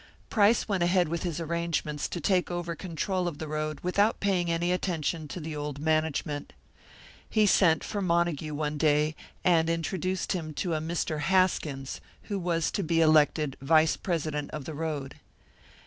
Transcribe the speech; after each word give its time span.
Price 0.31 0.67
went 0.67 0.81
ahead 0.81 1.09
with 1.09 1.21
his 1.21 1.39
arrangements 1.39 2.07
to 2.07 2.19
take 2.19 2.49
over 2.49 2.71
the 2.71 2.75
control 2.75 3.27
of 3.27 3.37
the 3.37 3.47
road, 3.47 3.79
without 3.83 4.19
paying 4.19 4.49
any 4.49 4.71
attention 4.71 5.27
to 5.27 5.39
the 5.39 5.55
old 5.55 5.77
management. 5.77 6.53
He 7.29 7.45
sent 7.45 7.83
for 7.83 8.01
Montague 8.01 8.55
one 8.55 8.79
day, 8.79 9.15
and 9.43 9.69
introduced 9.69 10.31
him 10.31 10.55
to 10.55 10.73
a 10.73 10.79
Mr. 10.79 11.19
Haskins, 11.19 12.01
who 12.23 12.39
was 12.39 12.71
to 12.71 12.81
be 12.81 12.99
elected 12.99 13.57
vice 13.61 13.95
president 13.95 14.49
of 14.49 14.65
the 14.65 14.73
road. 14.73 15.17